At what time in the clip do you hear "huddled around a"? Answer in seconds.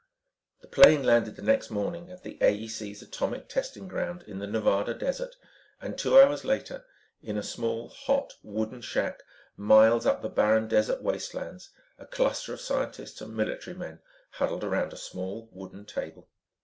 14.31-14.97